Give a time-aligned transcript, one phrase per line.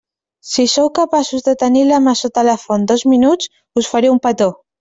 [0.51, 4.23] Si sou capaços de tenir la mà sota la font dos minuts, us faré un
[4.29, 4.53] petó.